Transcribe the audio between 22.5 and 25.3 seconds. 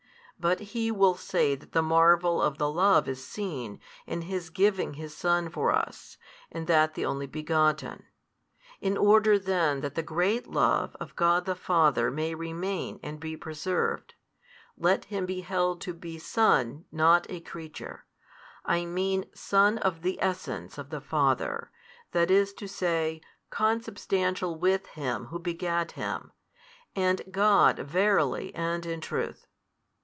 to say, Consubstantial with Him